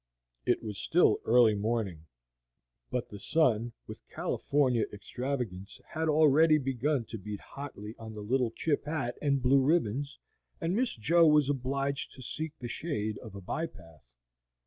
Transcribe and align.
It 0.47 0.63
was 0.63 0.79
still 0.79 1.19
early 1.25 1.53
morning, 1.53 2.07
but 2.89 3.09
the 3.09 3.19
sun, 3.19 3.73
with 3.85 4.07
California 4.09 4.85
extravagance, 4.91 5.79
had 5.89 6.09
already 6.09 6.57
begun 6.57 7.05
to 7.05 7.19
beat 7.19 7.39
hotly 7.39 7.93
on 7.99 8.15
the 8.15 8.23
little 8.23 8.49
chip 8.49 8.85
hat 8.85 9.15
and 9.21 9.43
blue 9.43 9.61
ribbons, 9.61 10.17
and 10.59 10.75
Miss 10.75 10.95
Jo 10.95 11.27
was 11.27 11.49
obliged 11.49 12.13
to 12.13 12.23
seek 12.23 12.57
the 12.57 12.67
shade 12.67 13.19
of 13.19 13.35
a 13.35 13.41
bypath. 13.41 14.01